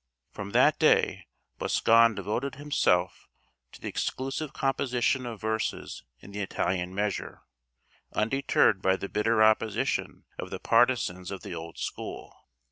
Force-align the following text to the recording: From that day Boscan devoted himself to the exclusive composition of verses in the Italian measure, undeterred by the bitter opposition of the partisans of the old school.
From 0.31 0.49
that 0.49 0.79
day 0.79 1.27
Boscan 1.59 2.15
devoted 2.15 2.55
himself 2.55 3.29
to 3.71 3.79
the 3.79 3.87
exclusive 3.87 4.51
composition 4.51 5.27
of 5.27 5.39
verses 5.39 6.03
in 6.21 6.31
the 6.31 6.39
Italian 6.41 6.95
measure, 6.95 7.43
undeterred 8.11 8.81
by 8.81 8.95
the 8.95 9.07
bitter 9.07 9.43
opposition 9.43 10.25
of 10.39 10.49
the 10.49 10.57
partisans 10.59 11.29
of 11.29 11.43
the 11.43 11.53
old 11.53 11.77
school. 11.77 12.35